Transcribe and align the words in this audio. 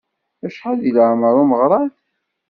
Acḥal 0.45 0.77
deg 0.79 0.93
leεmer 0.95 1.35
umeɣrad? 1.43 1.91